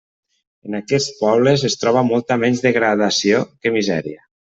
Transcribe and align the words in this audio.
En 0.69 0.77
aquests 0.77 1.11
pobles, 1.19 1.67
es 1.71 1.77
troba 1.83 2.05
molta 2.09 2.41
menys 2.47 2.67
degradació 2.67 3.47
que 3.63 3.79
misèria. 3.81 4.31